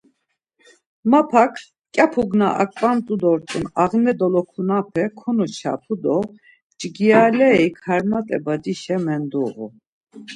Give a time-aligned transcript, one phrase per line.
[1.11, 1.53] Mapak,
[1.89, 6.17] mǩyapuk na aǩvandu dort̆un ağne dolokunape konoçapu do
[6.79, 9.65] cgiraleri Karmat̆e badişa menduğu.